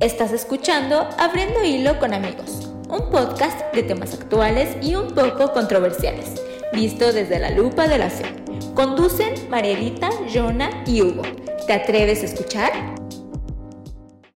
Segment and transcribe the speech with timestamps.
[0.00, 6.44] Estás escuchando Abriendo Hilo con Amigos, un podcast de temas actuales y un poco controversiales,
[6.72, 8.24] visto desde la lupa de la fe.
[8.74, 11.22] Conducen Marielita, Jonah y Hugo.
[11.68, 12.72] ¿Te atreves a escuchar?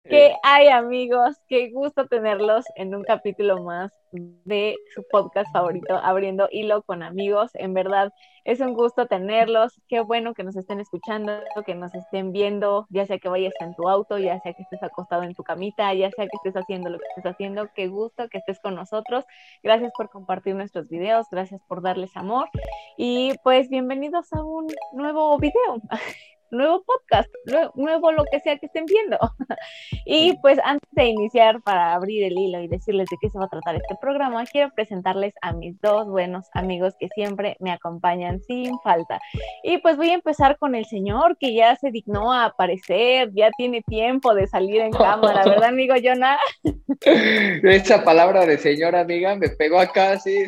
[0.05, 1.35] ¿Qué hay amigos?
[1.49, 7.51] Qué gusto tenerlos en un capítulo más de su podcast favorito, Abriendo Hilo con Amigos.
[7.55, 8.13] En verdad,
[8.49, 9.79] es un gusto tenerlos.
[9.89, 11.35] Qué bueno que nos estén escuchando,
[11.67, 14.83] que nos estén viendo, ya sea que vayas en tu auto, ya sea que estés
[14.83, 17.69] acostado en tu camita, ya sea que estés haciendo lo que estés haciendo.
[17.75, 19.27] Qué gusto que estés con nosotros.
[19.63, 22.49] Gracias por compartir nuestros videos, gracias por darles amor.
[22.97, 25.83] Y pues bienvenidos a un nuevo video.
[26.51, 27.29] nuevo podcast,
[27.75, 29.19] nuevo, lo que sea que estén viendo.
[30.07, 33.47] y pues antes de iniciar para abrir el hilo y decirles de qué se va
[33.47, 38.41] a tratar este programa, quiero presentarles a mis dos buenos amigos que siempre me acompañan
[38.43, 39.21] sin falta.
[39.63, 43.51] Y pues voy a empezar con el señor que ya se dignó a aparecer, ya
[43.57, 46.39] tiene tiempo de salir en cámara, ¿verdad, amigo Jonah?
[47.01, 50.45] Esa palabra de señor, amiga, me pegó acá, sí.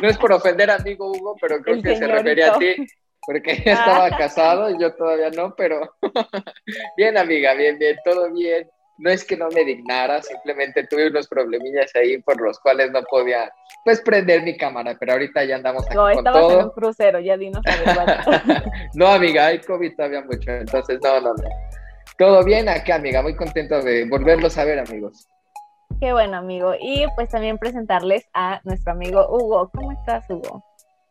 [0.00, 2.74] no es por ofender a amigo Hugo, pero creo que se refería a ti
[3.26, 5.94] porque ella estaba casado y yo todavía no, pero
[6.96, 8.68] bien amiga, bien, bien, todo bien.
[8.98, 13.02] No es que no me dignara, simplemente tuve unos problemillas ahí por los cuales no
[13.04, 13.50] podía,
[13.84, 17.36] pues, prender mi cámara, pero ahorita ya andamos aquí no, estabas en un crucero, ya
[17.36, 18.62] dinos a
[18.94, 21.50] No, amiga, hay COVID todavía mucho, entonces no, no, no.
[22.18, 25.26] Todo bien acá, amiga, muy contento de volverlos a ver, amigos.
[25.98, 26.74] Qué bueno, amigo.
[26.78, 29.70] Y pues también presentarles a nuestro amigo Hugo.
[29.74, 30.64] ¿Cómo estás, Hugo?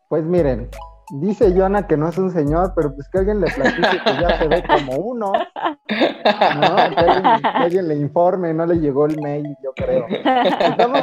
[0.10, 0.70] Pues miren,
[1.14, 4.40] Dice Joana que no es un señor, pero pues que alguien le platique que ya
[4.40, 5.34] se ve como uno.
[5.34, 6.76] ¿no?
[6.96, 10.06] Que alguien, le informe, no le llegó el mail, yo creo.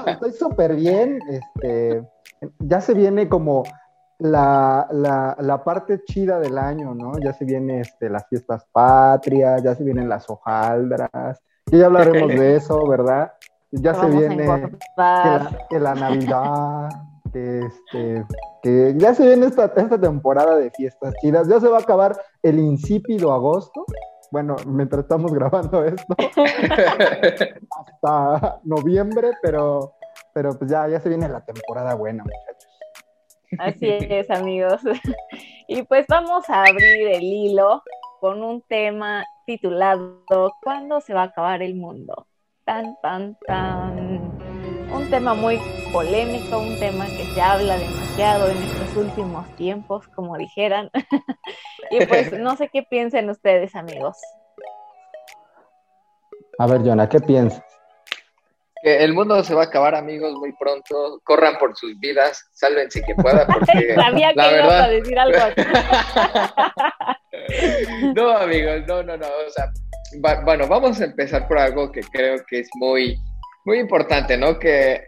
[0.06, 1.18] estoy súper bien.
[1.28, 2.02] Este,
[2.58, 3.64] ya se viene como
[4.18, 7.18] la, la, la, parte chida del año, ¿no?
[7.18, 12.56] Ya se vienen este, las fiestas patrias, ya se vienen las hojaldras, ya hablaremos de
[12.56, 13.32] eso, ¿verdad?
[13.70, 14.46] Ya se viene
[15.68, 16.88] que la Navidad
[17.32, 18.24] que, este,
[18.62, 22.16] que ya se viene esta, esta temporada de fiestas chidas, ya se va a acabar
[22.42, 23.84] el insípido agosto,
[24.30, 26.14] bueno, mientras estamos grabando esto,
[27.70, 29.94] hasta noviembre, pero,
[30.34, 32.68] pero pues ya, ya se viene la temporada buena, muchachos.
[33.58, 34.82] Así es, amigos.
[35.70, 37.82] Y pues vamos a abrir el hilo
[38.20, 40.22] con un tema titulado
[40.62, 42.26] ¿Cuándo se va a acabar el mundo?
[42.64, 44.27] Tan, tan, tan
[44.92, 45.58] un tema muy
[45.92, 50.90] polémico, un tema que se habla demasiado en estos últimos tiempos, como dijeran.
[51.90, 54.16] y pues no sé qué piensen ustedes, amigos.
[56.58, 57.62] A ver, Jonah, ¿qué piensas?
[58.82, 61.20] Que el mundo se va a acabar, amigos, muy pronto.
[61.24, 64.80] Corran por sus vidas, sálvense quien pueda, porque Sabía que la verdad...
[64.82, 65.62] a decir algo así.
[68.14, 69.26] no, amigos, no, no, no.
[69.26, 69.70] O sea,
[70.44, 73.18] bueno, vamos a empezar por algo que creo que es muy
[73.64, 74.58] muy importante, ¿no?
[74.58, 75.02] Que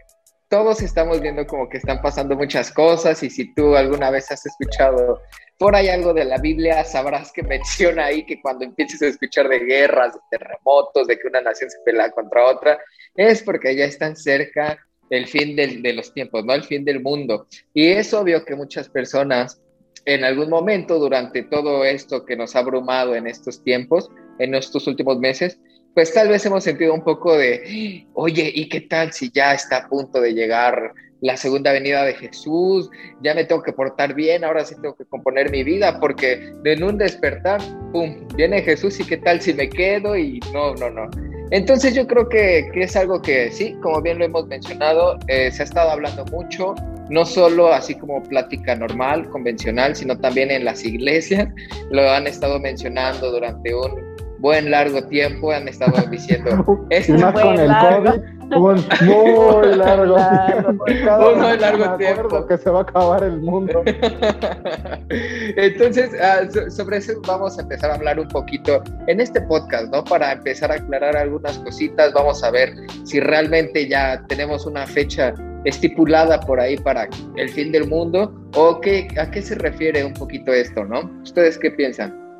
[0.49, 4.45] todos estamos viendo como que están pasando muchas cosas y si tú alguna vez has
[4.45, 5.21] escuchado
[5.57, 9.47] por ahí algo de la Biblia, sabrás que menciona ahí que cuando empieces a escuchar
[9.47, 12.79] de guerras, de terremotos, de que una nación se pelea contra otra,
[13.15, 14.77] es porque ya están cerca
[15.09, 16.53] el fin de los tiempos, ¿no?
[16.53, 17.47] El fin del mundo.
[17.73, 19.61] Y es obvio que muchas personas
[20.05, 24.09] en algún momento durante todo esto que nos ha abrumado en estos tiempos,
[24.39, 25.59] en estos últimos meses,
[25.93, 29.77] pues tal vez hemos sentido un poco de, oye, ¿y qué tal si ya está
[29.77, 32.89] a punto de llegar la segunda venida de Jesús?
[33.21, 36.83] Ya me tengo que portar bien, ahora sí tengo que componer mi vida, porque en
[36.83, 41.09] un despertar, ¡pum!, viene Jesús y qué tal si me quedo y no, no, no.
[41.51, 45.63] Entonces yo creo que, es algo que sí, como bien lo hemos mencionado, eh, se
[45.63, 46.73] ha estado hablando mucho,
[47.09, 51.49] no solo así como plática normal, convencional, sino también en las iglesias,
[51.91, 54.10] lo han estado mencionando durante un
[54.41, 56.85] buen largo tiempo han estado diciendo.
[56.89, 58.21] Esto más con el COVID,
[58.57, 60.15] un muy largo
[60.47, 60.83] tiempo.
[60.83, 62.47] Un muy largo tiempo.
[62.47, 63.83] Que se va a acabar el mundo.
[65.09, 70.03] Entonces, ah, sobre eso vamos a empezar a hablar un poquito en este podcast, ¿no?
[70.03, 72.73] Para empezar a aclarar algunas cositas, vamos a ver
[73.03, 75.33] si realmente ya tenemos una fecha
[75.63, 77.07] estipulada por ahí para
[77.37, 81.09] el fin del mundo o qué, a qué se refiere un poquito esto, ¿no?
[81.21, 82.30] ¿Ustedes qué piensan?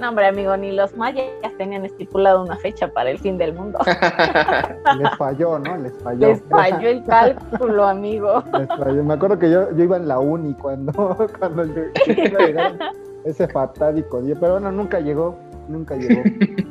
[0.00, 3.78] No, hombre, amigo, ni los mayas tenían estipulado una fecha para el fin del mundo.
[4.98, 5.76] Les falló, ¿no?
[5.76, 6.28] Les falló.
[6.28, 8.44] Les falló el cálculo, amigo.
[8.56, 9.02] Les falló.
[9.02, 10.92] Me acuerdo que yo, yo iba en la uni cuando,
[11.38, 11.64] cuando
[13.24, 15.36] ese fatádico día, pero bueno, nunca llegó,
[15.68, 16.22] nunca llegó.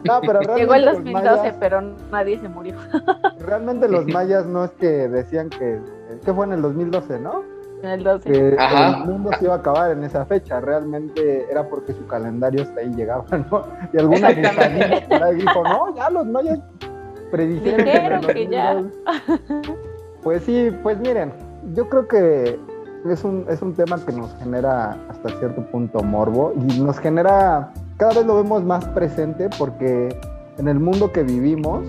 [0.06, 2.75] No, pero llegó el 2012, pero nadie se murió.
[3.39, 5.80] Realmente los mayas no es que decían que,
[6.23, 7.56] que fue en el 2012, ¿no?
[7.83, 8.31] El 12.
[8.31, 12.63] Que el mundo se iba a acabar en esa fecha, realmente era porque su calendario
[12.63, 13.63] hasta ahí llegaba, ¿no?
[13.94, 16.59] Y alguna ahí dijo, no, ya los mayas
[17.31, 18.83] predijeron que, ya.
[20.24, 21.31] Pues sí, pues miren,
[21.74, 22.59] yo creo que
[23.09, 27.71] es un, es un tema que nos genera hasta cierto punto morbo y nos genera,
[27.97, 30.09] cada vez lo vemos más presente porque
[30.57, 31.85] en el mundo que vivimos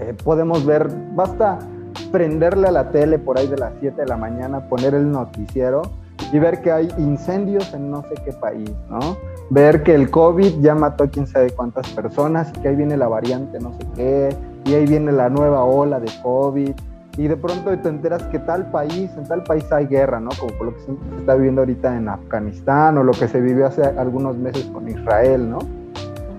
[0.00, 1.58] eh, podemos ver, basta
[2.10, 5.82] prenderle a la tele por ahí de las 7 de la mañana, poner el noticiero
[6.32, 9.16] y ver que hay incendios en no sé qué país, ¿no?
[9.50, 12.96] Ver que el COVID ya mató a quién sabe cuántas personas y que ahí viene
[12.96, 16.72] la variante no sé qué, y ahí viene la nueva ola de COVID,
[17.18, 20.30] y de pronto te enteras que tal país, en tal país hay guerra, ¿no?
[20.38, 23.66] Como por lo que se está viviendo ahorita en Afganistán o lo que se vivió
[23.66, 25.58] hace algunos meses con Israel, ¿no?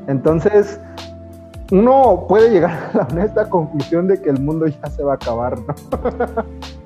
[0.07, 0.79] Entonces,
[1.71, 5.15] uno puede llegar a la honesta conclusión de que el mundo ya se va a
[5.15, 5.75] acabar, ¿no?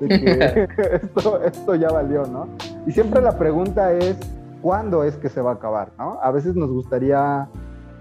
[0.00, 0.68] de que
[1.02, 2.48] esto, esto ya valió, ¿no?
[2.86, 4.16] Y siempre la pregunta es,
[4.60, 6.18] ¿cuándo es que se va a acabar, ¿no?
[6.22, 7.48] A veces nos gustaría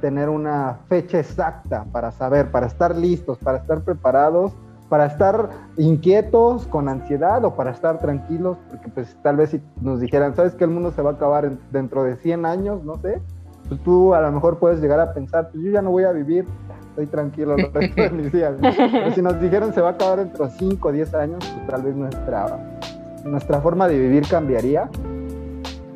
[0.01, 4.51] tener una fecha exacta para saber, para estar listos, para estar preparados,
[4.89, 10.01] para estar inquietos, con ansiedad o para estar tranquilos, porque pues tal vez si nos
[10.01, 12.83] dijeran, ¿sabes que el mundo se va a acabar dentro de 100 años?
[12.83, 13.21] No sé,
[13.71, 16.11] pues tú a lo mejor puedes llegar a pensar, pues yo ya no voy a
[16.11, 16.45] vivir,
[16.89, 18.55] estoy tranquilo el resto de mis días.
[18.91, 21.67] Pero si nos dijeran se va a acabar dentro de 5 o 10 años, pues
[21.67, 22.59] tal vez nuestra,
[23.23, 24.89] nuestra forma de vivir cambiaría.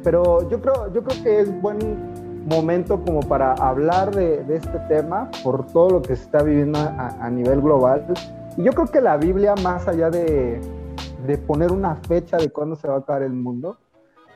[0.05, 4.79] Pero yo creo, yo creo que es buen momento como para hablar de, de este
[4.87, 8.05] tema por todo lo que se está viviendo a, a nivel global
[8.55, 10.61] y yo creo que la Biblia, más allá de,
[11.27, 13.77] de poner una fecha de cuándo se va a acabar el mundo,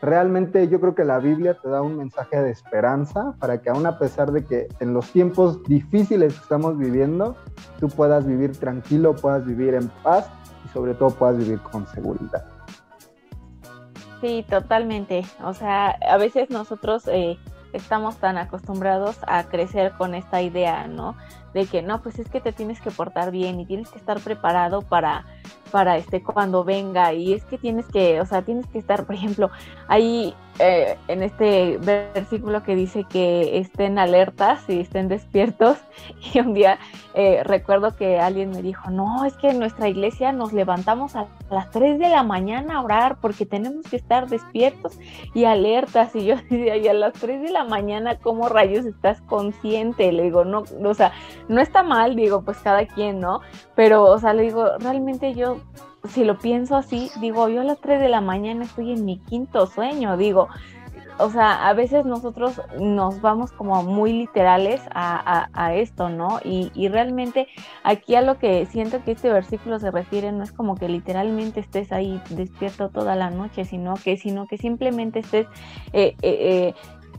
[0.02, 3.86] realmente yo creo que la Biblia te da un mensaje de esperanza para que aún
[3.86, 7.36] a pesar de que en los tiempos difíciles que estamos viviendo,
[7.80, 10.30] tú puedas vivir tranquilo, puedas vivir en paz
[10.66, 12.46] y sobre todo puedas vivir con seguridad.
[14.22, 15.26] Sí, totalmente.
[15.44, 17.38] O sea, a veces nosotros eh,
[17.74, 21.16] estamos tan acostumbrados a crecer con esta idea, ¿no?
[21.54, 24.20] De que no, pues es que te tienes que portar bien y tienes que estar
[24.20, 25.26] preparado para
[25.72, 29.16] para este cuando venga y es que tienes que, o sea, tienes que estar, por
[29.16, 29.50] ejemplo,
[29.88, 35.78] ahí eh, en este versículo que dice que estén alertas y estén despiertos
[36.34, 36.80] y un día
[37.14, 41.28] eh, recuerdo que alguien me dijo, no, es que en nuestra iglesia nos levantamos a
[41.50, 45.00] las 3 de la mañana a orar porque tenemos que estar despiertos
[45.34, 49.22] y alertas y yo decía, y a las 3 de la mañana, ¿cómo rayos estás
[49.22, 50.12] consciente?
[50.12, 51.14] Le digo, no, o sea,
[51.48, 53.40] no está mal, digo, pues cada quien, ¿no?
[53.76, 55.59] Pero, o sea, le digo, realmente yo
[56.08, 59.20] si lo pienso así, digo, yo a las 3 de la mañana estoy en mi
[59.20, 60.48] quinto sueño, digo,
[61.20, 66.40] o sea, a veces nosotros nos vamos como muy literales a, esto, ¿no?
[66.44, 67.48] Y, y, realmente
[67.84, 71.60] aquí a lo que siento que este versículo se refiere no es como que literalmente
[71.60, 75.48] estés ahí despierto toda la noche, sino que, sino que simplemente estés
[75.92, 76.38] eh, eh
[76.72, 76.74] eh,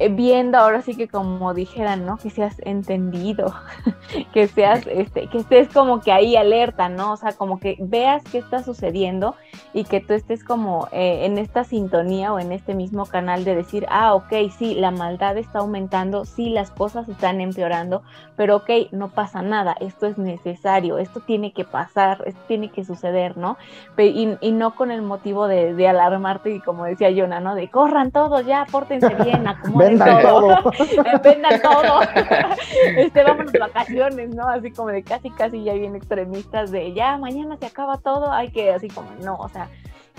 [0.08, 2.16] viendo ahora sí que como dijeran, ¿no?
[2.16, 3.54] Que seas entendido,
[4.32, 7.12] que seas, este, que estés como que ahí alerta, ¿no?
[7.12, 9.34] O sea, como que veas qué está sucediendo
[9.74, 13.54] y que tú estés como eh, en esta sintonía o en este mismo canal de
[13.54, 18.02] decir, ah, ok, sí, la maldad está aumentando, sí, las cosas están empeorando,
[18.36, 22.84] pero ok, no pasa nada, esto es necesario, esto tiene que pasar, esto tiene que
[22.84, 23.58] suceder, ¿no?
[23.98, 27.54] Y, y no con el motivo de, de alarmarte y como decía Jonah, ¿no?
[27.54, 30.72] De corran todos ya, pórtense bien, acomoden Vendan todo.
[31.24, 32.00] Vendan todo.
[32.96, 34.48] este, vámonos de vacaciones, ¿no?
[34.48, 38.50] Así como de casi, casi ya bien extremistas de ya, mañana se acaba todo, hay
[38.50, 39.68] que, así como, no, o sea,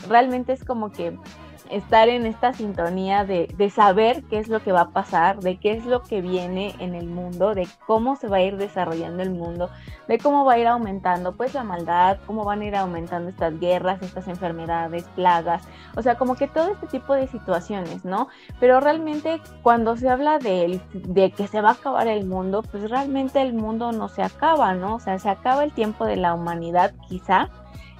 [0.07, 1.17] realmente es como que
[1.69, 5.57] estar en esta sintonía de, de, saber qué es lo que va a pasar, de
[5.57, 9.21] qué es lo que viene en el mundo, de cómo se va a ir desarrollando
[9.23, 9.69] el mundo,
[10.07, 13.59] de cómo va a ir aumentando pues la maldad, cómo van a ir aumentando estas
[13.59, 15.63] guerras, estas enfermedades, plagas,
[15.95, 18.27] o sea, como que todo este tipo de situaciones, ¿no?
[18.59, 22.89] Pero realmente cuando se habla de, de que se va a acabar el mundo, pues
[22.89, 24.95] realmente el mundo no se acaba, ¿no?
[24.95, 27.49] O sea, se acaba el tiempo de la humanidad quizá,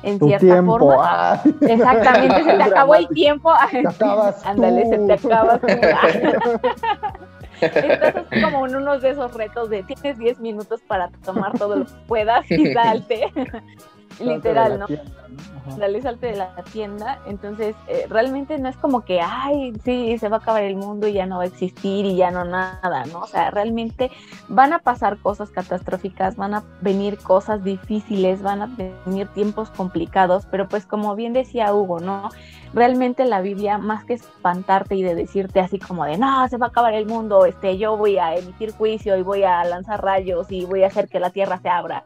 [0.04, 0.96] en cierta forma.
[1.00, 1.44] Ah.
[1.62, 3.54] Exactamente, se te acabó el tiempo.
[3.72, 5.60] Te acabas Ándale, se te acaba
[7.62, 11.86] Estás como en uno de esos retos de tienes 10 minutos para tomar todo lo
[11.86, 13.32] que puedas y salte.
[14.22, 14.88] Literal, ¿no?
[15.78, 17.20] Dale salte de la tienda.
[17.26, 21.08] Entonces, eh, realmente no es como que, ay, sí, se va a acabar el mundo
[21.08, 23.20] y ya no va a existir y ya no nada, ¿no?
[23.20, 24.12] O sea, realmente
[24.48, 28.70] van a pasar cosas catastróficas, van a venir cosas difíciles, van a
[29.06, 32.30] venir tiempos complicados, pero pues como bien decía Hugo, ¿no?
[32.74, 36.68] Realmente la Biblia, más que espantarte y de decirte así como de, no, se va
[36.68, 40.52] a acabar el mundo, este, yo voy a emitir juicio y voy a lanzar rayos
[40.52, 42.06] y voy a hacer que la tierra se abra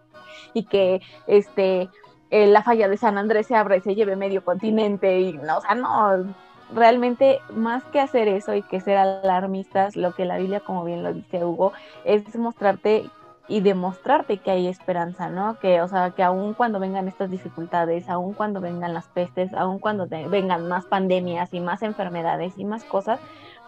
[0.53, 1.89] y que este
[2.32, 5.58] eh, la falla de San Andrés se abra y se lleve medio continente y no,
[5.58, 6.34] o sea, no,
[6.74, 11.03] realmente más que hacer eso y que ser alarmistas, lo que la Biblia, como bien
[11.03, 13.10] lo dice Hugo, es mostrarte
[13.48, 15.60] y demostrarte que hay esperanza, ¿no?
[15.60, 19.77] Que, o sea, que aun cuando vengan estas dificultades, aun cuando vengan las pestes, aun
[19.77, 23.20] cuando vengan más pandemias y más enfermedades y más cosas,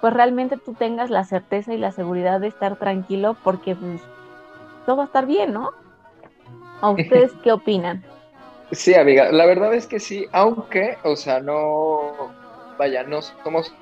[0.02, 4.02] pues realmente tú tengas la certeza y la seguridad de estar tranquilo porque pues,
[4.88, 5.72] todo va a estar bien, ¿no?
[6.82, 8.04] ¿A ustedes qué opinan?
[8.72, 12.38] Sí, amiga, la verdad es que sí, aunque, o sea, no,
[12.78, 13.78] vaya, no somos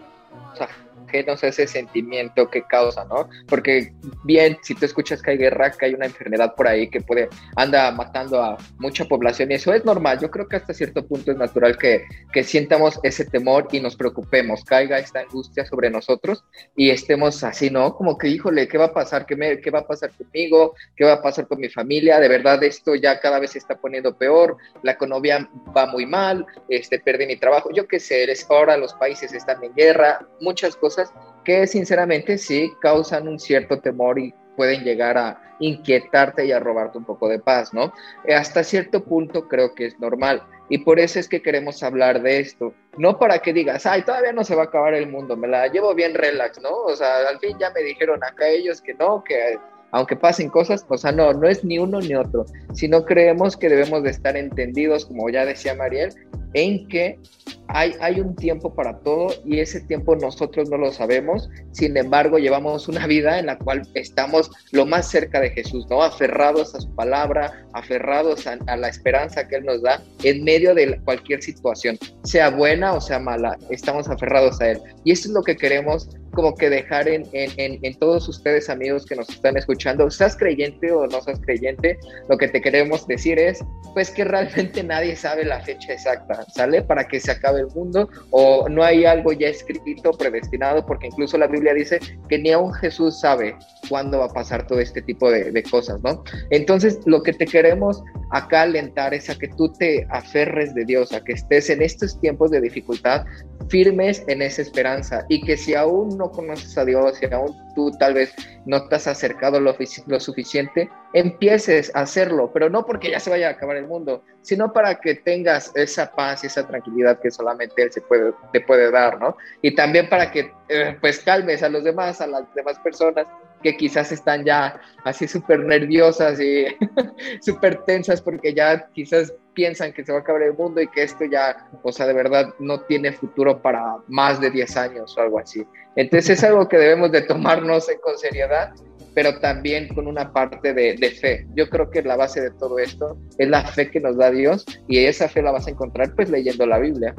[1.16, 3.30] ajenos a ese sentimiento que causa, ¿no?
[3.48, 3.94] Porque
[4.24, 7.30] bien, si tú escuchas que hay guerra, que hay una enfermedad por ahí que puede,
[7.56, 10.20] anda matando a mucha población y eso es normal.
[10.20, 12.04] Yo creo que hasta cierto punto es natural que,
[12.34, 16.44] que sientamos ese temor y nos preocupemos, caiga esta angustia sobre nosotros
[16.76, 17.96] y estemos así, ¿no?
[17.96, 19.26] Como que, híjole, ¿qué va a pasar?
[19.26, 20.76] ¿Qué, me, qué va a pasar conmigo?
[20.96, 22.20] ¿Qué va a pasar con mi familia?
[22.20, 26.46] De verdad, esto ya cada vez se está poniendo peor, la economía va muy mal,
[26.70, 31.05] este, perdí mi trabajo, yo qué sé, ahora los países están en guerra, muchas cosas
[31.44, 36.98] que sinceramente sí causan un cierto temor y pueden llegar a inquietarte y a robarte
[36.98, 37.94] un poco de paz, ¿no?
[38.36, 42.40] Hasta cierto punto creo que es normal y por eso es que queremos hablar de
[42.40, 45.48] esto, no para que digas, ay, todavía no se va a acabar el mundo, me
[45.48, 46.72] la llevo bien relax, ¿no?
[46.72, 49.60] O sea, al fin ya me dijeron acá ellos que no, que
[49.92, 53.70] aunque pasen cosas, o sea, no, no es ni uno ni otro, sino creemos que
[53.70, 56.14] debemos de estar entendidos, como ya decía Mariel,
[56.54, 57.20] en que
[57.68, 62.38] hay, hay, un tiempo para todo y ese tiempo nosotros no lo sabemos, sin embargo
[62.38, 66.04] llevamos una vida en la cual estamos lo más cerca de Jesús, ¿no?
[66.04, 71.00] Aferrados a su palabra, aferrados a, la esperanza que Él nos da en medio de
[71.04, 74.82] cualquier situación, sea buena o sea mala, estamos aferrados a Él.
[75.04, 79.06] Y eso es lo que queremos como que dejar en, en, en, todos ustedes amigos
[79.06, 81.98] que nos están escuchando, seas creyente o no seas creyente,
[82.30, 86.82] lo que te queremos decir es, pues que realmente nadie sabe la fecha exacta, ¿sale?
[86.82, 91.38] Para que se acabe el mundo o no hay algo ya escrito, predestinado, porque incluso
[91.38, 92.00] la Biblia dice
[92.30, 93.58] que ni aún Jesús sabe
[93.90, 96.24] cuándo va a pasar todo este tipo de, cosas, ¿no?
[96.52, 101.12] Entonces, lo que te queremos acá alentar es a que tú te aferres de Dios,
[101.14, 103.26] a que estés en estos tiempos de dificultad
[103.70, 107.92] firmes en esa esperanza y que si aún no conoces a Dios, si aún tú
[108.00, 108.34] tal vez
[108.66, 109.76] no te has acercado lo,
[110.20, 114.74] suficiente, empieces a hacerlo, pero no porque ya se vaya a acabar el mundo, sino
[114.74, 118.92] para que tengas esa paz y esa tranquilidad que solamente Él se puede, te puede
[118.92, 119.38] dar, ¿no?
[119.62, 123.28] Y también para que eh, pues calmes a los demás, a las demás personas
[123.64, 126.66] que quizás están ya así súper nerviosas y
[127.42, 131.04] súper tensas porque ya quizás piensan que se va a acabar el mundo y que
[131.04, 135.22] esto ya, o sea, de verdad no tiene futuro para más de 10 años o
[135.22, 135.66] algo así.
[135.96, 138.74] Entonces es algo que debemos de tomarnos con seriedad,
[139.16, 141.48] pero también con una parte de, de, fe.
[141.56, 144.66] Yo creo que la base de todo esto es la fe que nos da Dios
[144.88, 147.16] y esa fe la vas a encontrar pues leyendo la Biblia.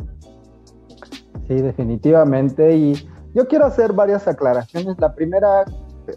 [1.48, 2.76] Sí, definitivamente.
[2.76, 4.96] Y yo quiero hacer varias aclaraciones.
[4.98, 5.64] La primera,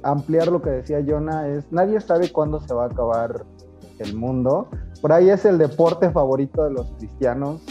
[0.04, 3.46] ampliar lo que decía Jonah, es nadie sabe cuándo se va a acabar
[4.00, 4.68] el mundo.
[5.02, 7.62] Por ahí es el deporte favorito de los cristianos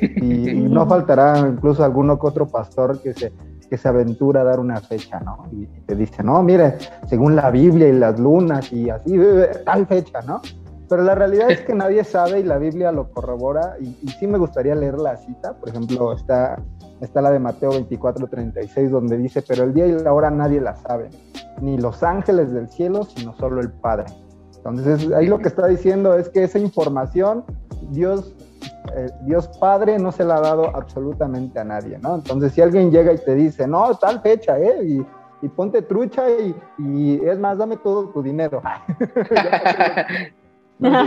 [0.00, 3.32] y, no faltará incluso alguno que otro pastor que se,
[3.74, 5.48] que se aventura a dar una fecha, ¿no?
[5.50, 6.78] Y te dice, no, mire,
[7.08, 9.18] según la Biblia y las lunas y así,
[9.64, 10.40] tal fecha, ¿no?
[10.88, 14.28] Pero la realidad es que nadie sabe y la Biblia lo corrobora y, y sí
[14.28, 16.56] me gustaría leer la cita, por ejemplo, está,
[17.00, 20.60] está la de Mateo 24, 36, donde dice, pero el día y la hora nadie
[20.60, 21.10] la sabe,
[21.60, 24.06] ni los ángeles del cielo, sino solo el Padre.
[24.56, 27.42] Entonces, ahí lo que está diciendo es que esa información
[27.90, 28.34] Dios,
[28.94, 32.16] eh, Dios Padre no se la ha dado absolutamente a nadie, ¿no?
[32.16, 34.84] Entonces, si alguien llega y te dice, no, tal fecha, ¿eh?
[34.84, 35.06] Y,
[35.56, 38.62] ponte trucha y, y, es más, dame todo tu dinero.
[40.78, 41.04] no,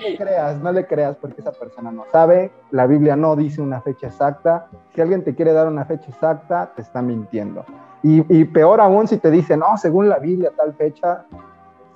[0.00, 3.80] le creas, no le creas porque esa persona no sabe, la Biblia no dice una
[3.80, 4.68] fecha exacta.
[4.94, 7.64] Si alguien te quiere dar una fecha exacta, te está mintiendo.
[8.02, 11.24] Y, y peor aún si te dice, no, según la Biblia, tal fecha,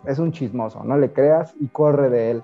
[0.04, 2.42] es un chismoso, no le creas y corre de él.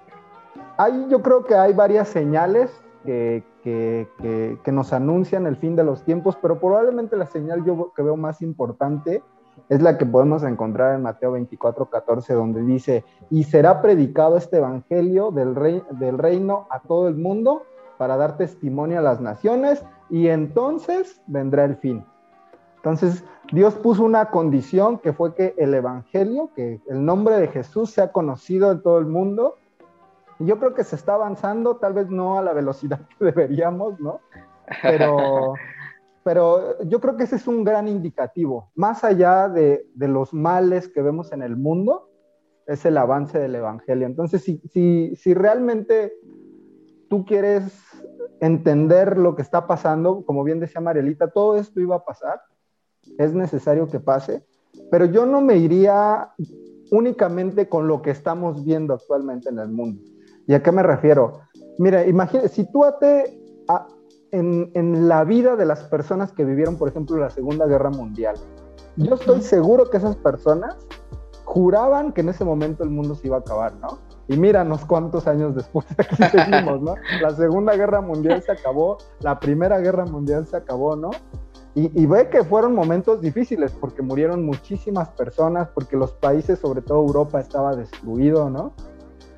[0.79, 2.71] Hay, yo creo que hay varias señales
[3.05, 8.03] que, que, que, nos anuncian el fin de los tiempos, pero probablemente la señal que
[8.03, 9.23] veo más importante
[9.69, 14.59] es la que podemos encontrar en Mateo 24, 14, donde dice, y será predicado este
[14.59, 17.63] evangelio del, rey, del reino a todo el mundo
[17.99, 22.05] para dar testimonio a las naciones, y entonces vendrá el fin.
[22.77, 27.91] Entonces, Dios puso una condición que fue que el Evangelio, que el nombre de Jesús
[27.91, 29.57] sea conocido en todo el mundo.
[30.39, 33.99] Y yo creo que se está avanzando, tal vez no a la velocidad que deberíamos,
[34.01, 34.21] ¿no?
[34.83, 35.55] Pero,
[36.25, 38.71] pero yo creo que ese es un gran indicativo.
[38.75, 42.11] Más allá de, de, los males que vemos en el mundo,
[42.67, 44.07] es el avance del Evangelio.
[44.07, 46.13] Entonces, si, si, si realmente
[47.09, 47.73] tú quieres
[48.41, 52.41] entender lo que está pasando, como bien decía Marielita, todo esto iba a pasar
[53.17, 54.45] es necesario que pase,
[54.91, 56.33] pero yo no me iría
[56.91, 60.03] únicamente con lo que estamos viendo actualmente en el mundo.
[60.49, 61.43] ¿Y a qué me refiero?
[61.79, 63.41] Mira, imagínate, sitúate
[64.33, 68.35] en, en, la vida de las personas que vivieron, por ejemplo, la Segunda Guerra Mundial.
[68.97, 70.77] Yo estoy seguro que esas personas
[71.45, 74.01] juraban que en ese momento el mundo se iba a acabar, ¿no?
[74.27, 76.95] Y míranos cuántos años después aquí seguimos, ¿no?
[77.23, 81.11] La Segunda Guerra Mundial se acabó, la Primera Guerra Mundial se acabó, ¿no?
[81.75, 86.99] Y, ve que fueron momentos difíciles porque murieron muchísimas personas, porque los países, sobre todo
[86.99, 88.73] Europa, estaba destruido, ¿no?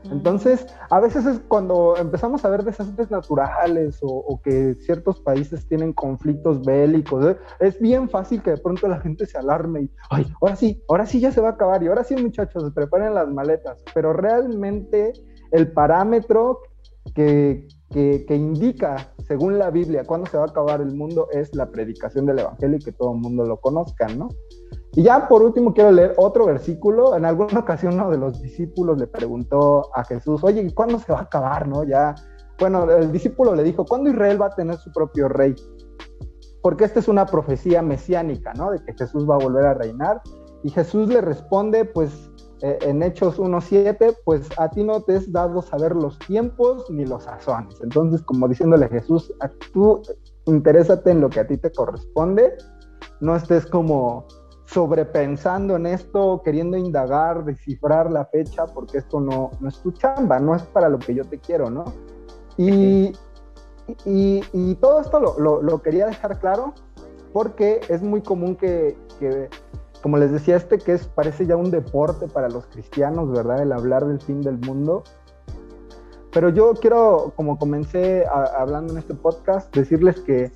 [0.04, 5.92] Entonces, a veces es cuando empezamos a ver desastres naturales o, que ciertos países tienen
[5.92, 7.36] conflictos bélicos, ¿eh?
[7.58, 11.06] es bien fácil que de pronto la gente se alarme y, ay, ahora sí, ahora
[11.06, 15.12] sí ya se va a acabar y ahora sí muchachos, preparen las maletas, pero realmente
[15.52, 16.60] el parámetro
[17.14, 21.70] que, que, indica, según la Biblia, cuándo se va a acabar el mundo es la
[21.70, 24.28] predicación del Evangelio y que todo el mundo lo conozca, ¿no?
[24.92, 27.16] Y ya por último quiero leer otro versículo.
[27.16, 31.20] En alguna ocasión uno de los discípulos le preguntó a Jesús, oye, ¿cuándo se va
[31.20, 31.84] a acabar, no?
[31.84, 32.14] Ya,
[32.58, 35.54] bueno, el discípulo le dijo, ¿cuándo Israel va a tener su propio rey?
[36.62, 38.70] Porque esta es una profecía mesiánica, ¿no?
[38.70, 40.20] De que Jesús va a volver a reinar.
[40.62, 42.30] Y Jesús le responde, pues,
[42.62, 47.06] eh, en Hechos 1.7, pues a ti no te es dado saber los tiempos ni
[47.06, 47.80] los sazones.
[47.82, 49.32] Entonces, como diciéndole a Jesús,
[49.72, 50.02] tú
[50.44, 52.52] interésate en lo que a ti te corresponde,
[53.20, 54.26] no estés como
[54.72, 60.38] sobrepensando en esto, queriendo indagar, descifrar la fecha, porque esto no, no es tu chamba,
[60.38, 61.84] no es para lo que yo te quiero, ¿no?
[62.56, 63.12] Y,
[64.04, 66.74] y, todo esto lo, lo, quería dejar claro
[67.32, 69.48] porque es muy común que, que,
[70.02, 73.62] como les decía, este que es, parece ya un deporte para los cristianos, ¿verdad?
[73.62, 75.02] El hablar del fin del mundo.
[76.32, 80.52] Pero yo quiero, como comencé hablando en este podcast, decirles que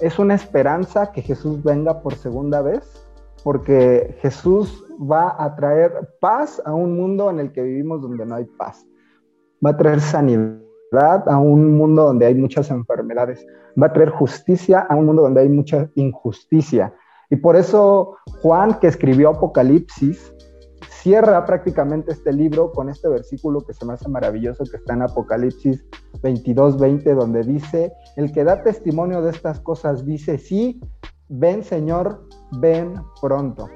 [0.00, 3.05] es una esperanza que Jesús venga por segunda vez
[3.46, 8.34] porque Jesús va a traer paz a un mundo en el que vivimos donde no
[8.34, 8.84] hay paz.
[9.64, 13.46] Va a traer sanidad a un mundo donde hay muchas enfermedades.
[13.80, 16.92] Va a traer justicia a un mundo donde hay mucha injusticia.
[17.30, 20.34] Y por eso Juan, que escribió Apocalipsis,
[20.88, 25.02] cierra prácticamente este libro con este versículo que se me hace maravilloso, que está en
[25.02, 25.86] Apocalipsis
[26.20, 30.80] 22, 20, donde dice, el que da testimonio de estas cosas dice, sí,
[31.28, 33.68] ven Señor, ven pronto.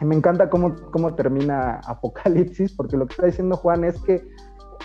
[0.00, 4.22] Y me encanta cómo, cómo termina Apocalipsis, porque lo que está diciendo Juan es que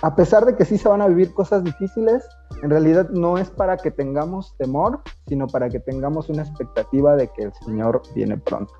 [0.01, 2.27] a pesar de que sí se van a vivir cosas difíciles,
[2.61, 7.27] en realidad no es para que tengamos temor, sino para que tengamos una expectativa de
[7.29, 8.73] que el Señor viene pronto.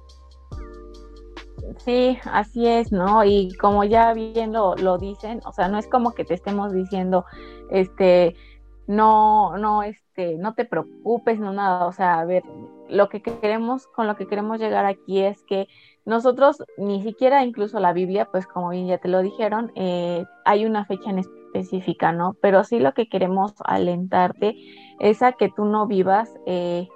[1.78, 3.24] Sí, así es, ¿no?
[3.24, 6.72] Y como ya bien lo, lo, dicen, o sea, no es como que te estemos
[6.72, 7.26] diciendo,
[7.72, 8.36] este,
[8.86, 12.44] no, no, este, no te preocupes, no nada, o sea, a ver,
[12.90, 15.68] lo que queremos, con lo que queremos llegar aquí es que
[16.06, 20.66] nosotros, ni siquiera incluso la Biblia, pues como bien ya te lo dijeron, eh, hay
[20.66, 22.36] una fecha en específica, ¿no?
[22.42, 24.56] Pero sí lo que queremos alentarte
[25.00, 26.88] es a que tú no vivas eh,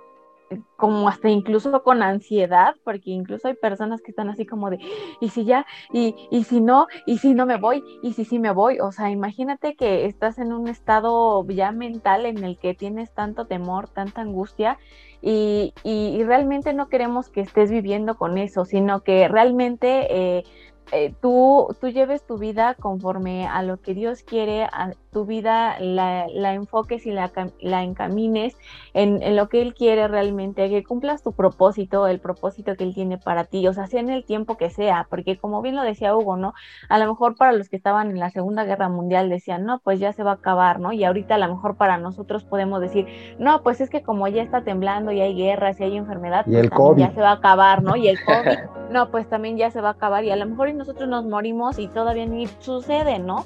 [0.78, 4.80] como hasta incluso con ansiedad, porque incluso hay personas que están así como de,
[5.20, 8.40] y si ya, y, y si no, y si no me voy, y si sí
[8.40, 12.74] me voy, o sea, imagínate que estás en un estado ya mental en el que
[12.74, 14.78] tienes tanto temor, tanta angustia,
[15.22, 20.44] y, y, realmente no queremos que estés viviendo con eso, sino que realmente eh,
[20.92, 24.68] eh, tú, tú lleves tu vida conforme a lo que Dios quiere,
[25.12, 28.58] tu vida la, la enfoques y la, la encamines
[28.94, 32.94] en, en, lo que Él quiere realmente, que cumplas tu propósito, el propósito que Él
[32.94, 35.84] tiene para ti, o sea, sea en el tiempo que sea, porque como bien lo
[35.84, 36.54] decía Hugo, ¿no?
[36.90, 40.00] A lo mejor para los que estaban en la Segunda Guerra Mundial decían, no, pues
[40.00, 40.94] ya se va a acabar, ¿no?
[40.94, 43.06] Y ahorita a lo mejor para nosotros podemos decir,
[43.38, 46.56] no, pues es que como ya está temblando y hay guerras y hay enfermedad, y
[46.56, 47.02] el COVID.
[47.02, 47.96] ya se va a acabar, ¿no?
[47.96, 50.74] Y el COVID, no, pues también ya se va a acabar y a lo mejor
[50.74, 53.46] nosotros nos morimos y todavía ni sucede, ¿no?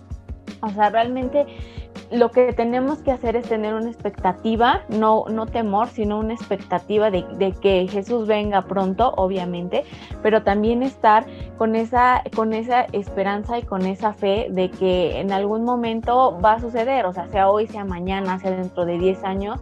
[0.61, 1.45] O sea, realmente
[2.11, 7.09] lo que tenemos que hacer es tener una expectativa, no, no temor, sino una expectativa
[7.09, 9.83] de, de, que Jesús venga pronto, obviamente,
[10.21, 11.25] pero también estar
[11.57, 16.53] con esa, con esa esperanza y con esa fe de que en algún momento va
[16.53, 19.59] a suceder, o sea, sea hoy, sea mañana, sea dentro de 10 años,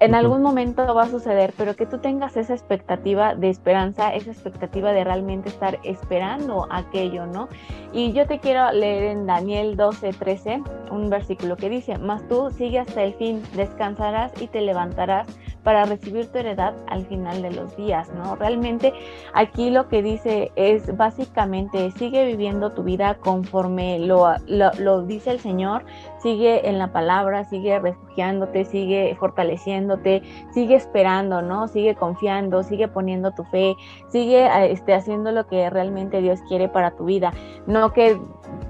[0.00, 4.30] en algún momento va a suceder, pero que tú tengas esa expectativa de esperanza, esa
[4.30, 7.48] expectativa de realmente estar esperando aquello, ¿no?
[7.92, 12.50] Y yo te quiero leer en Daniel 12, 13 un versículo que dice, mas tú
[12.50, 15.26] sigue hasta el fin, descansarás y te levantarás
[15.66, 18.36] para recibir tu heredad al final de los días, ¿no?
[18.36, 18.92] Realmente
[19.34, 25.32] aquí lo que dice es básicamente sigue viviendo tu vida conforme lo, lo, lo dice
[25.32, 25.84] el Señor,
[26.26, 31.68] sigue en la palabra, sigue refugiándote, sigue fortaleciéndote, sigue esperando, ¿no?
[31.68, 33.76] Sigue confiando, sigue poniendo tu fe,
[34.08, 37.32] sigue este, haciendo lo que realmente Dios quiere para tu vida.
[37.68, 38.18] No que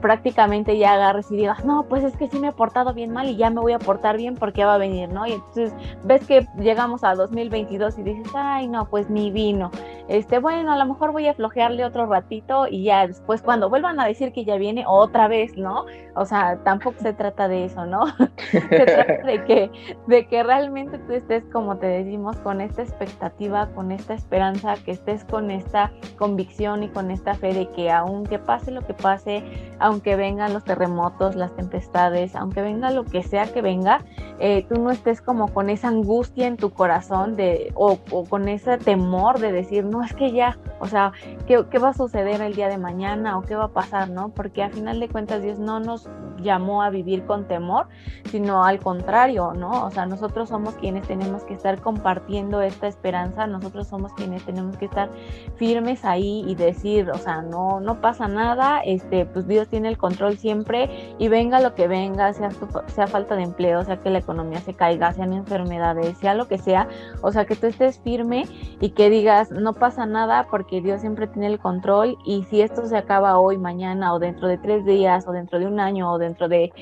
[0.00, 3.28] prácticamente ya agarres y digas, no, pues es que sí me he portado bien mal
[3.28, 5.26] y ya me voy a portar bien porque va a venir, ¿no?
[5.26, 9.70] Y entonces ves que llegamos a 2022 y dices, ay, no, pues ni vino.
[10.08, 13.98] Este, bueno, a lo mejor voy a flojearle otro ratito y ya después cuando vuelvan
[13.98, 15.84] a decir que ya viene otra vez, ¿no?
[16.14, 18.06] O sea, tampoco se trata de eso, ¿no?
[18.50, 19.70] se trata de que,
[20.06, 24.92] de que realmente tú estés, como te decimos, con esta expectativa, con esta esperanza, que
[24.92, 29.42] estés con esta convicción y con esta fe de que aunque pase lo que pase,
[29.78, 34.04] aunque vengan los terremotos, las tempestades, aunque venga lo que sea que venga,
[34.38, 38.78] eh, tú no estés como con esa angustia en tu corazón de, o, con ese
[38.78, 41.12] temor de decir, no, es que ya, o sea,
[41.46, 44.30] ¿qué, ¿qué, va a suceder el día de mañana o qué va a pasar, no?
[44.30, 46.08] Porque a final de cuentas Dios no nos
[46.42, 47.88] llamó a vivir con temor,
[48.31, 49.85] sino al contrario, ¿no?
[49.85, 54.77] O sea, nosotros somos quienes tenemos que estar compartiendo esta esperanza, nosotros somos quienes tenemos
[54.77, 55.11] que estar
[55.57, 59.99] firmes ahí y decir, o sea, no, no pasa nada, este, pues Dios tiene el
[59.99, 62.51] control siempre y venga lo que venga, sea,
[62.87, 66.59] sea falta de empleo, sea que la economía se caiga, sean enfermedades, sea lo que
[66.59, 66.88] sea,
[67.22, 68.46] o sea, que tú estés firme
[68.81, 72.87] y que digas, no pasa nada porque Dios siempre tiene el control y si esto
[72.87, 76.18] se acaba hoy, mañana o dentro de tres días o dentro de un año o
[76.18, 76.72] dentro de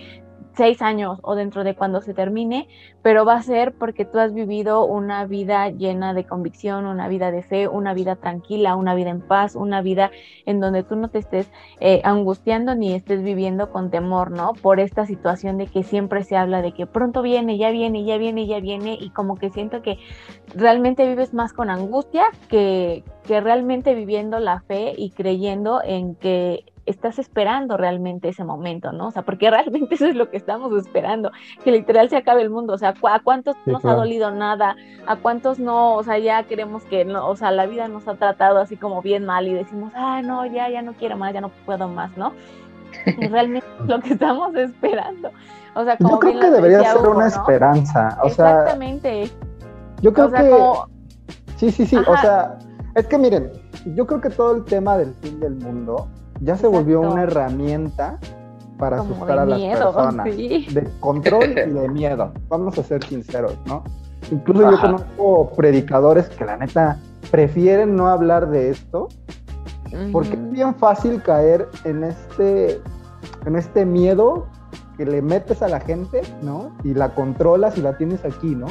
[0.56, 2.68] seis años o dentro de cuando se termine,
[3.02, 7.30] pero va a ser porque tú has vivido una vida llena de convicción, una vida
[7.30, 10.10] de fe, una vida tranquila, una vida en paz, una vida
[10.46, 14.52] en donde tú no te estés eh, angustiando ni estés viviendo con temor, ¿no?
[14.54, 18.16] Por esta situación de que siempre se habla de que pronto viene, ya viene, ya
[18.16, 19.98] viene, ya viene, y como que siento que
[20.54, 26.64] realmente vives más con angustia que, que realmente viviendo la fe y creyendo en que
[26.86, 29.08] estás esperando realmente ese momento, ¿no?
[29.08, 31.30] O sea, porque realmente eso es lo que estamos esperando,
[31.62, 34.76] que literal se acabe el mundo, o sea, ¿a cuántos no nos ha dolido nada?
[35.06, 38.14] ¿A cuántos no, o sea, ya queremos que, no, o sea, la vida nos ha
[38.14, 41.40] tratado así como bien mal y decimos, ah, no, ya, ya no quiero más, ya
[41.40, 42.32] no puedo más, ¿no?
[43.06, 45.30] Y realmente lo que estamos esperando.
[45.74, 48.60] O sea, como yo creo que debería ser una esperanza, o sea.
[48.60, 49.30] Exactamente.
[50.02, 50.62] Yo creo que.
[51.56, 52.58] Sí, sí, sí, o sea,
[52.94, 53.50] es que miren,
[53.94, 56.08] yo creo que todo el tema del fin del mundo
[56.44, 58.18] ya se volvió una herramienta
[58.78, 60.26] para asustar a las personas.
[60.26, 62.32] De control y de miedo.
[62.48, 63.84] Vamos a ser sinceros, ¿no?
[64.30, 66.98] Incluso yo conozco predicadores que la neta
[67.30, 69.08] prefieren no hablar de esto
[70.12, 72.80] porque es bien fácil caer en este,
[73.46, 74.46] en este miedo
[74.96, 76.72] que le metes a la gente, ¿no?
[76.84, 78.66] Y la controlas y la tienes aquí, ¿no?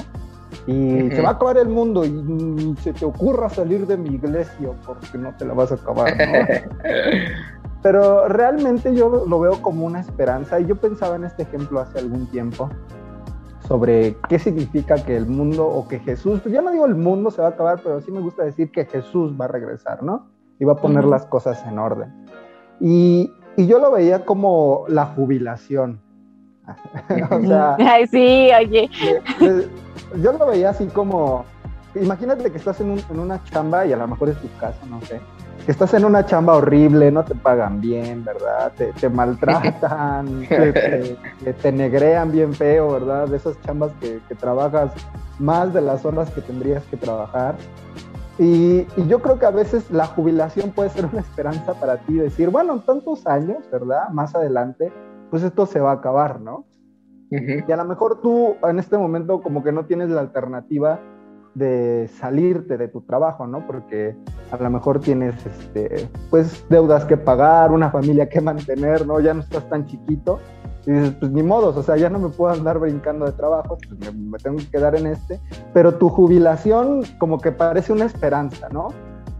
[0.65, 4.69] Y se va a acabar el mundo y se te ocurra salir de mi iglesia
[4.85, 6.15] porque no te la vas a acabar.
[6.15, 6.23] ¿no?
[7.81, 11.99] Pero realmente yo lo veo como una esperanza y yo pensaba en este ejemplo hace
[11.99, 12.69] algún tiempo
[13.67, 17.31] sobre qué significa que el mundo o que Jesús, pues ya no digo el mundo
[17.31, 20.27] se va a acabar, pero sí me gusta decir que Jesús va a regresar, ¿no?
[20.59, 22.25] Y va a poner las cosas en orden.
[22.79, 25.99] Y, y yo lo veía como la jubilación.
[27.31, 28.89] o sea, Ay, sí, oye.
[30.21, 31.45] Yo lo veía así como,
[31.95, 34.79] imagínate que estás en, un, en, una chamba y a lo mejor es tu caso,
[34.87, 35.19] no sé,
[35.65, 38.71] que estás en una chamba horrible, no te pagan bien, ¿verdad?
[38.99, 43.27] Te, maltratan, te, te, negrean bien feo, ¿verdad?
[43.27, 44.91] De esas chambas que, trabajas
[45.39, 47.55] más de las horas que tendrías que trabajar.
[48.37, 52.13] Y, y, yo creo que a veces la jubilación puede ser una esperanza para ti,
[52.15, 54.09] decir, bueno, tantos años, ¿verdad?
[54.09, 54.91] Más adelante,
[55.33, 56.67] pues esto se va a acabar, ¿no?
[57.31, 60.99] Y a lo mejor tú en este momento como que no tienes la alternativa
[61.55, 63.65] de salirte de tu trabajo, ¿no?
[63.65, 64.15] Porque
[64.51, 69.19] a lo mejor tienes, este, pues, deudas que pagar, una familia que mantener, ¿no?
[69.21, 70.37] Ya no estás tan chiquito.
[70.85, 73.79] Y dices, pues ni modos, o sea, ya no me puedo andar brincando de trabajo,
[73.79, 75.39] pues me, me tengo que quedar en este.
[75.73, 78.89] Pero tu jubilación como que parece una esperanza, ¿no?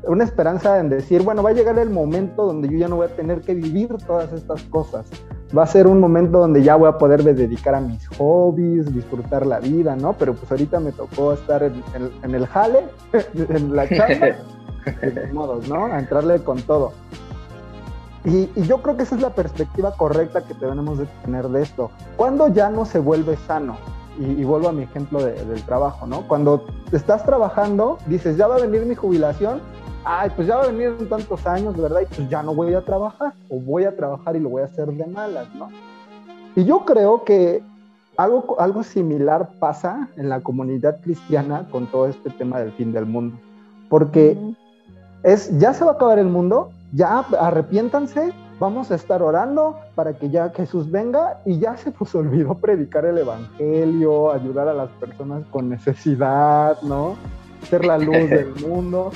[0.08, 3.08] una esperanza en decir, bueno, va a llegar el momento donde yo ya no voy
[3.08, 5.06] a tener que vivir todas estas cosas.
[5.56, 9.46] Va a ser un momento donde ya voy a poder dedicar a mis hobbies, disfrutar
[9.46, 10.14] la vida, ¿no?
[10.14, 12.86] Pero pues ahorita me tocó estar en, el jale,
[13.50, 14.36] en la chamba,
[15.02, 15.86] de modos, ¿no?
[15.86, 16.94] A entrarle con todo.
[18.26, 21.92] Y, yo creo que esa es la perspectiva correcta que tenemos de tener de esto.
[22.16, 23.78] Cuando ya no se vuelve sano,
[24.18, 26.28] y, vuelvo a mi ejemplo del trabajo, ¿no?
[26.28, 29.60] Cuando estás trabajando, dices, ya va a venir mi jubilación,
[30.06, 32.02] ay, pues ya va a venir en tantos años, ¿verdad?
[32.02, 34.66] Y pues ya no voy a trabajar, o voy a trabajar y lo voy a
[34.66, 35.70] hacer de malas, ¿no?
[36.56, 37.64] Y yo creo que
[38.18, 43.06] algo, algo similar pasa en la comunidad cristiana con todo este tema del fin del
[43.06, 43.38] mundo,
[43.90, 44.38] porque
[45.24, 50.14] es, ya se va a acabar el mundo, ya arrepiéntanse, vamos a estar orando para
[50.14, 54.90] que ya Jesús venga y ya se nos olvidó predicar el Evangelio, ayudar a las
[54.92, 57.16] personas con necesidad, ¿no?
[57.70, 59.12] Ser la luz del mundo.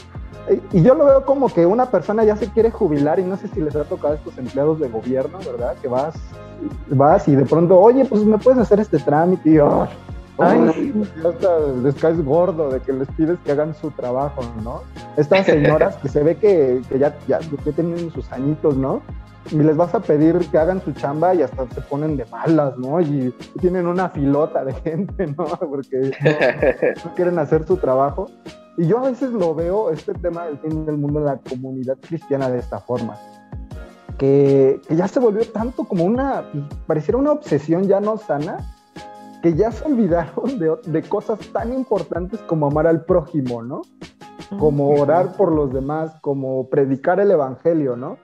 [0.71, 3.47] Y yo lo veo como que una persona ya se quiere jubilar y no sé
[3.49, 5.75] si les ha tocado a estos empleados de gobierno, ¿verdad?
[5.81, 6.15] Que vas,
[6.89, 9.87] vas y de pronto, oye, pues me puedes hacer este trámite y oh,
[10.39, 14.81] Ay, ya hasta les caes gordo de que les pides que hagan su trabajo, ¿no?
[15.15, 19.01] Estas señoras que se ve que, ya, ya, que tienen sus añitos, ¿no?
[19.49, 22.77] Y les vas a pedir que hagan su chamba y hasta se ponen de malas,
[22.77, 23.01] ¿no?
[23.01, 25.45] Y tienen una filota de gente, ¿no?
[25.45, 26.11] Porque
[27.03, 28.29] no, quieren hacer su trabajo.
[28.77, 31.97] Y yo a veces lo veo, este tema del fin del mundo en la comunidad
[31.99, 33.17] cristiana de esta forma.
[34.19, 38.57] Que, que ya se volvió tanto como una, pues, pareciera una obsesión ya no sana,
[39.41, 43.81] que ya se olvidaron de, cosas tan importantes como amar al prójimo, ¿no?
[44.59, 48.17] Como orar por los demás, como predicar el evangelio, ¿no?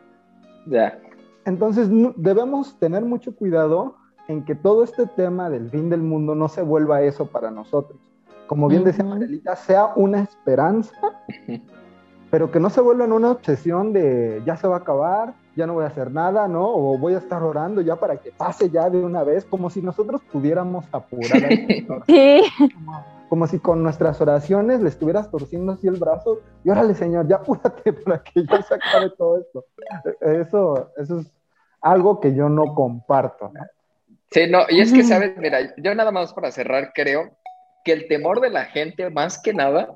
[0.68, 1.00] Ya.
[1.46, 3.96] Entonces debemos tener mucho cuidado
[4.30, 8.00] en que todo este tema del fin del mundo no se vuelva eso para nosotros.
[8.54, 10.94] Como bien decía Marelita, sea una esperanza,
[12.30, 15.66] pero que no se vuelva en una obsesión de ya se va a acabar, ya
[15.66, 16.70] no voy a hacer nada, ¿no?
[16.70, 19.82] O voy a estar orando ya para que pase ya de una vez, como si
[19.82, 21.42] nosotros pudiéramos apurar.
[22.06, 22.44] sí.
[23.28, 27.38] Como, si con nuestras oraciones le estuvieras torciendo así el brazo y órale, Señor, ya
[27.38, 29.66] apúrate para que ya se acabe todo esto.
[30.22, 31.32] Eso, eso es
[31.82, 33.52] algo que yo no comparto.
[34.30, 35.36] Sí, no, y es que, ¿sabes?
[35.40, 37.32] Mira, yo nada más para cerrar, creo
[37.84, 39.96] que el temor de la gente, más que nada,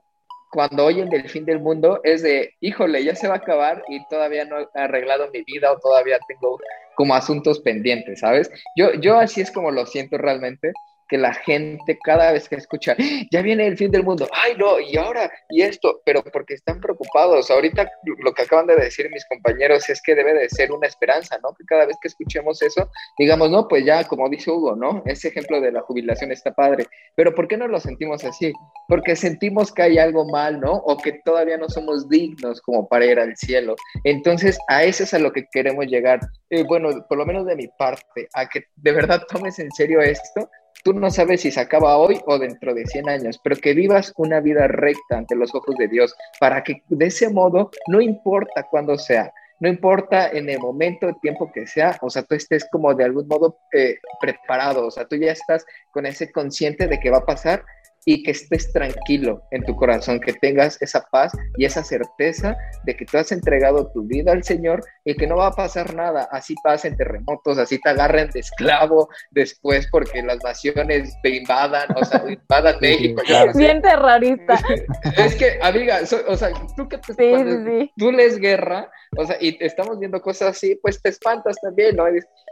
[0.51, 4.05] cuando oyen del fin del mundo es de, híjole, ya se va a acabar y
[4.07, 6.57] todavía no he arreglado mi vida o todavía tengo
[6.95, 8.49] como asuntos pendientes, ¿sabes?
[8.75, 10.71] Yo, yo así es como lo siento realmente
[11.07, 12.95] que la gente cada vez que escucha,
[13.31, 16.79] ya viene el fin del mundo, ay no, y ahora, y esto, pero porque están
[16.79, 17.49] preocupados.
[17.49, 17.89] Ahorita
[18.19, 21.53] lo que acaban de decir mis compañeros es que debe de ser una esperanza, ¿no?
[21.53, 25.03] Que cada vez que escuchemos eso, digamos, no, pues ya, como dice Hugo, ¿no?
[25.05, 28.53] Ese ejemplo de la jubilación está padre, pero ¿por qué no lo sentimos así?
[28.87, 30.73] Porque sentimos que hay algo mal, ¿no?
[30.73, 33.75] O que todavía no somos dignos como para ir al cielo.
[34.03, 36.19] Entonces, a eso es a lo que queremos llegar.
[36.49, 40.01] Eh, bueno, por lo menos de mi parte, a que de verdad tomes en serio
[40.01, 40.49] esto
[40.83, 44.13] Tú no sabes si se acaba hoy o dentro de 100 años, pero que vivas
[44.17, 48.67] una vida recta ante los ojos de Dios, para que de ese modo, no importa
[48.69, 52.67] cuándo sea, no importa en el momento, el tiempo que sea, o sea, tú estés
[52.69, 56.99] como de algún modo eh, preparado, o sea, tú ya estás con ese consciente de
[56.99, 57.63] que va a pasar
[58.07, 62.95] y que estés tranquilo en tu corazón, que tengas esa paz y esa certeza de
[62.95, 66.29] que tú has entregado tu vida al Señor y que no va a pasar nada,
[66.31, 72.05] así pasen terremotos, así te agarren de esclavo después porque las naciones te invadan, o
[72.05, 73.21] sea, invadan México.
[73.53, 74.57] Bien terrorista.
[75.17, 79.99] Es que, amiga, o sea, tú que te, tú lees guerra, o sea, y estamos
[79.99, 82.05] viendo cosas así, pues te espantas también, ¿no?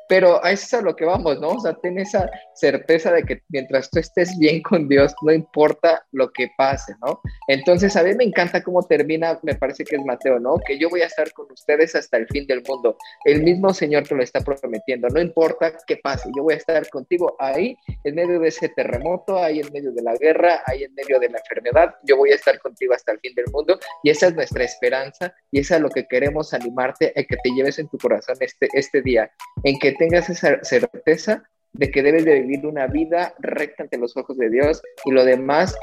[0.10, 1.50] Pero a eso es a lo que vamos, ¿no?
[1.50, 5.45] O sea, ten esa certeza de que mientras tú estés bien con Dios, no importa
[6.12, 7.22] lo que pase, ¿no?
[7.48, 10.58] Entonces, a mí me encanta cómo termina, me parece que es Mateo, ¿no?
[10.66, 12.98] Que yo voy a estar con ustedes hasta el fin del mundo.
[13.24, 16.88] El mismo Señor te lo está prometiendo, no importa qué pase, yo voy a estar
[16.90, 20.94] contigo ahí, en medio de ese terremoto, ahí en medio de la guerra, ahí en
[20.94, 23.80] medio de la enfermedad, yo voy a estar contigo hasta el fin del mundo.
[24.04, 27.50] Y esa es nuestra esperanza y esa es lo que queremos animarte a que te
[27.52, 29.32] lleves en tu corazón este, este día,
[29.64, 31.44] en que tengas esa certeza
[31.78, 35.26] de que debes de vivir una vida recta ante los ojos de Dios y lo
[35.26, 35.76] demás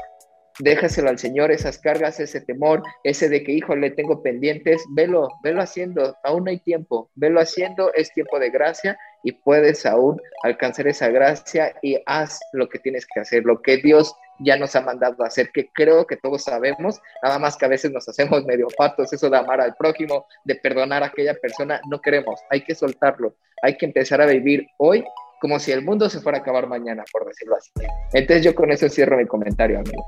[0.59, 5.61] déjaselo al Señor, esas cargas, ese temor, ese de que, híjole, tengo pendientes, velo, velo
[5.61, 11.09] haciendo, aún hay tiempo, velo haciendo, es tiempo de gracia y puedes aún alcanzar esa
[11.09, 15.23] gracia y haz lo que tienes que hacer, lo que Dios ya nos ha mandado
[15.23, 19.13] hacer, que creo que todos sabemos, nada más que a veces nos hacemos medio patos,
[19.13, 23.35] eso de amar al prójimo, de perdonar a aquella persona, no queremos, hay que soltarlo,
[23.61, 25.03] hay que empezar a vivir hoy
[25.43, 27.69] como si el mundo se fuera a acabar mañana, por decirlo así.
[28.13, 30.05] Entonces yo con eso cierro mi comentario, amigo.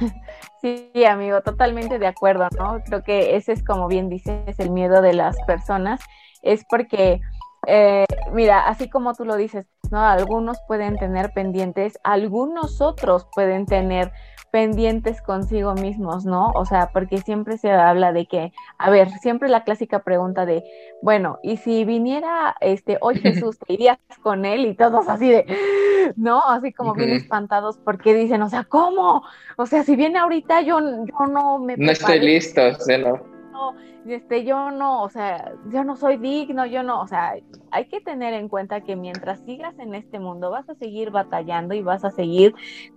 [0.60, 2.82] Sí, amigo, totalmente de acuerdo, ¿no?
[2.84, 6.00] Creo que ese es, como bien dices, el miedo de las personas,
[6.42, 7.18] es porque,
[7.66, 10.04] eh, mira, así como tú lo dices, ¿no?
[10.04, 14.12] Algunos pueden tener pendientes, algunos otros pueden tener
[14.50, 16.50] pendientes consigo mismos, ¿no?
[16.54, 20.64] O sea, porque siempre se habla de que, a ver, siempre la clásica pregunta de,
[21.02, 24.66] bueno, y si viniera este hoy Jesús, ¿te irías con él?
[24.66, 25.46] Y todos así de,
[26.16, 26.42] ¿no?
[26.46, 29.22] Así como bien espantados porque dicen, o sea, ¿cómo?
[29.56, 31.76] O sea, si viene ahorita yo, yo no me...
[31.76, 33.39] No estoy listo, ¿sí, no?
[34.06, 37.34] Este, yo no, o sea, yo no soy digno, yo no, o sea,
[37.70, 41.74] hay que tener en cuenta que mientras sigas en este mundo vas a seguir batallando
[41.74, 42.54] y vas a seguir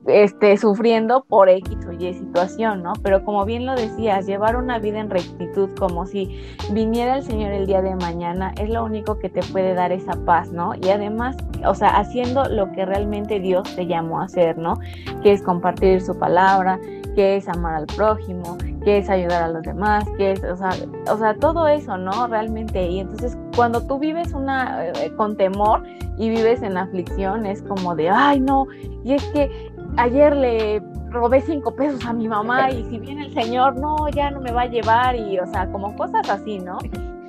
[0.08, 2.94] este, sufriendo por X o Y situación, ¿no?
[3.04, 7.52] Pero como bien lo decías, llevar una vida en rectitud como si viniera el Señor
[7.52, 10.74] el día de mañana es lo único que te puede dar esa paz, ¿no?
[10.76, 14.80] Y además, o sea, haciendo lo que realmente Dios te llamó a hacer, ¿no?
[15.22, 16.80] Que es compartir su palabra,
[17.16, 20.72] que es amar al prójimo, que es ayudar a los demás, que es, o sea,
[21.12, 22.28] o sea todo eso, ¿no?
[22.28, 22.86] Realmente.
[22.86, 25.84] Y entonces cuando tú vives una eh, con temor
[26.18, 28.68] y vives en aflicción, es como de, ay, no,
[29.04, 33.34] y es que ayer le robé cinco pesos a mi mamá y si viene el
[33.34, 36.80] señor, no, ya no me va a llevar y, o sea, como cosas así, ¿no?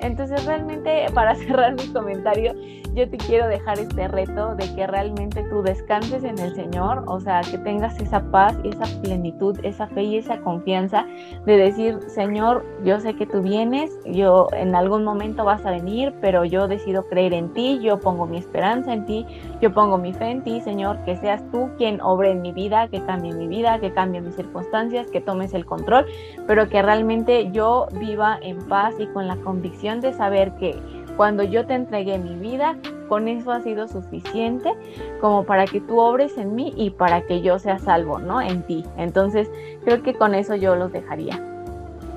[0.05, 2.53] Entonces realmente para cerrar mi comentario,
[2.93, 7.19] yo te quiero dejar este reto de que realmente tú descanses en el Señor, o
[7.19, 11.05] sea, que tengas esa paz, esa plenitud, esa fe y esa confianza
[11.45, 16.13] de decir, Señor, yo sé que tú vienes, yo en algún momento vas a venir,
[16.21, 19.25] pero yo decido creer en ti, yo pongo mi esperanza en ti,
[19.61, 22.87] yo pongo mi fe en ti, Señor, que seas tú quien obre en mi vida,
[22.87, 26.05] que cambie mi vida, que cambie mis circunstancias, que tomes el control,
[26.47, 30.75] pero que realmente yo viva en paz y con la convicción de saber que
[31.17, 32.75] cuando yo te entregué mi vida,
[33.07, 34.73] con eso ha sido suficiente
[35.21, 38.41] como para que tú obres en mí y para que yo sea salvo, ¿no?
[38.41, 38.83] En ti.
[38.97, 39.49] Entonces,
[39.83, 41.39] creo que con eso yo los dejaría.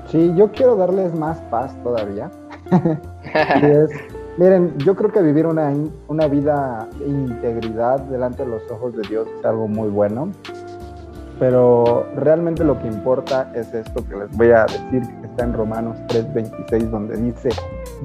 [0.07, 2.31] Sí, yo quiero darles más paz todavía.
[4.37, 5.71] miren, yo creo que vivir una,
[6.07, 10.31] una vida de integridad delante de los ojos de Dios es algo muy bueno
[11.39, 15.53] pero realmente lo que importa es esto que les voy a decir, que está en
[15.53, 17.49] Romanos 3:26, donde dice,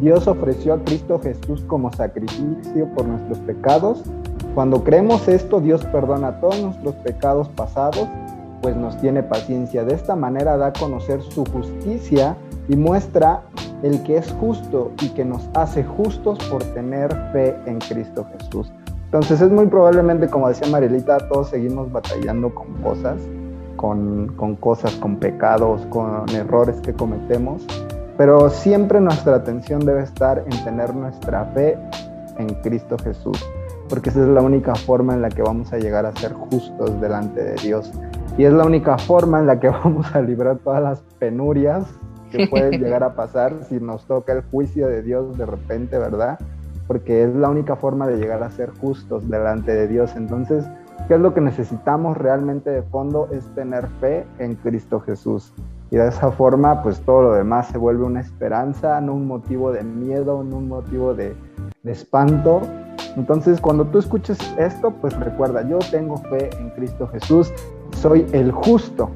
[0.00, 4.04] Dios ofreció a Cristo Jesús como sacrificio por nuestros pecados.
[4.54, 8.06] Cuando creemos esto, Dios perdona todos nuestros pecados pasados,
[8.62, 9.84] pues nos tiene paciencia.
[9.84, 12.36] De esta manera da a conocer su justicia
[12.68, 13.42] y muestra
[13.82, 18.72] el que es justo y que nos hace justos por tener fe en Cristo Jesús.
[19.14, 23.16] Entonces es muy probablemente, como decía Marielita, todos seguimos batallando con cosas,
[23.76, 27.64] con, con, cosas, con pecados, con errores que cometemos,
[28.18, 31.78] pero siempre nuestra atención debe estar en tener nuestra fe
[32.38, 33.38] en Cristo Jesús,
[33.88, 37.00] porque esa es la única forma en la que vamos a llegar a ser justos
[37.00, 37.92] delante de Dios.
[38.36, 41.84] Y es la única forma en la que vamos a librar todas las penurias
[42.32, 46.36] que pueden llegar a pasar si nos toca el juicio de Dios de repente, ¿verdad?
[46.86, 50.14] Porque es la única forma de llegar a ser justos delante de Dios.
[50.16, 50.64] Entonces,
[51.08, 53.28] ¿qué es lo que necesitamos realmente de fondo?
[53.32, 55.52] Es tener fe en Cristo Jesús.
[55.90, 59.72] Y de esa forma, pues todo lo demás se vuelve una esperanza, no un motivo
[59.72, 61.34] de miedo, no un motivo de,
[61.84, 62.62] espanto.
[63.16, 67.52] Entonces, cuando tú escuches esto, pues recuerda, yo tengo fe en Cristo Jesús,
[67.98, 69.10] soy el justo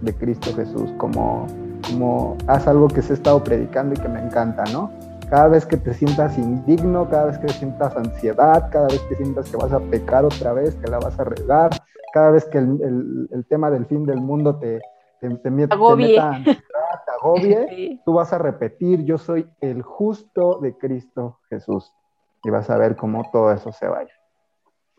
[0.00, 1.46] de Cristo Jesús, como,
[1.90, 4.90] como haz algo que se ha estado predicando y que me encanta, ¿no?
[5.32, 9.50] Cada vez que te sientas indigno, cada vez que sientas ansiedad, cada vez que sientas
[9.50, 11.70] que vas a pecar otra vez, que la vas a regar,
[12.12, 14.82] cada vez que el, tema del fin del mundo te,
[15.22, 21.40] te, te, meta te agobie, tú vas a repetir, yo soy el justo de Cristo
[21.48, 21.90] Jesús.
[22.44, 24.12] Y vas a ver cómo todo eso se vaya.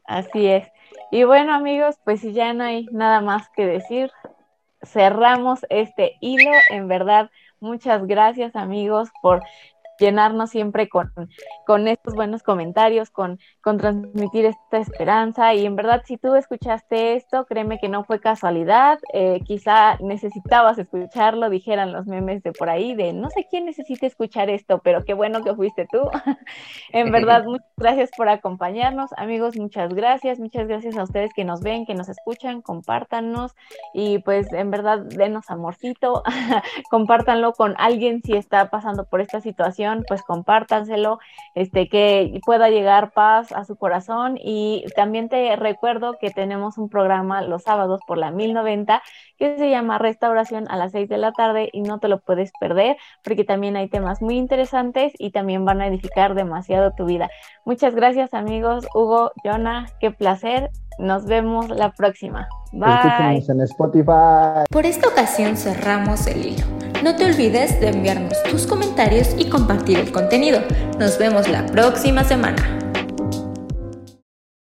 [0.06, 0.68] Así es.
[1.12, 4.10] Y bueno amigos, pues si ya no hay nada más que decir,
[4.82, 6.52] cerramos este hilo.
[6.72, 9.44] En verdad, muchas gracias amigos por
[10.04, 11.12] llenarnos siempre con,
[11.66, 15.54] con estos buenos comentarios, con, con transmitir esta esperanza.
[15.54, 20.78] Y en verdad, si tú escuchaste esto, créeme que no fue casualidad, eh, quizá necesitabas
[20.78, 25.06] escucharlo, dijeran los memes de por ahí, de no sé quién necesita escuchar esto, pero
[25.06, 26.02] qué bueno que fuiste tú.
[26.92, 31.62] en verdad, muchas gracias por acompañarnos, amigos, muchas gracias, muchas gracias a ustedes que nos
[31.62, 33.56] ven, que nos escuchan, compártanos.
[33.94, 36.24] Y pues en verdad, denos amorcito,
[36.90, 41.20] compártanlo con alguien si está pasando por esta situación pues compártanselo,
[41.54, 44.40] este, que pueda llegar paz a su corazón.
[44.42, 49.02] Y también te recuerdo que tenemos un programa los sábados por la 1090
[49.38, 52.52] que se llama Restauración a las 6 de la tarde y no te lo puedes
[52.60, 57.30] perder porque también hay temas muy interesantes y también van a edificar demasiado tu vida.
[57.66, 60.70] Muchas gracias amigos, Hugo, Jonah, qué placer.
[61.00, 62.48] Nos vemos la próxima.
[62.72, 63.44] Bye.
[63.48, 64.66] en Spotify.
[64.70, 66.93] Por esta ocasión cerramos el hilo.
[67.04, 70.62] No te olvides de enviarnos tus comentarios y compartir el contenido.
[70.98, 72.83] Nos vemos la próxima semana.